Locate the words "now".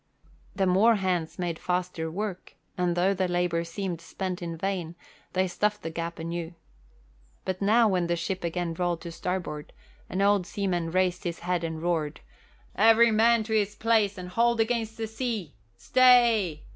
7.61-7.87